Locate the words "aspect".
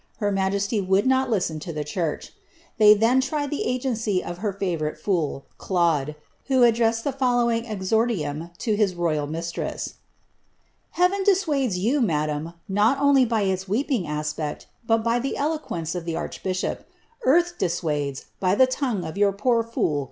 14.07-14.65